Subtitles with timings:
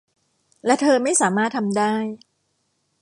[0.65, 1.95] และเธอไม่สามารถทำได้